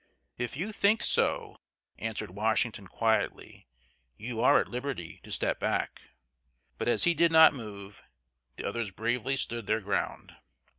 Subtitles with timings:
[0.39, 1.57] "If you think so,"
[1.99, 3.67] answered Washington, quietly,
[4.17, 6.01] "you are at liberty to step back."
[6.79, 8.01] But as he did not move,
[8.55, 10.35] the others bravely stood their ground.